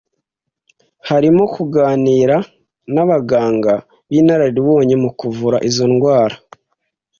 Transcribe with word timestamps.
harimo 1.09 1.43
kuganira 1.55 2.37
n’abaganga 2.93 3.73
b’inararibonye 4.09 4.95
mu 5.03 5.09
kuvura 5.19 5.57
izo 5.69 5.85
ndwara. 5.93 6.35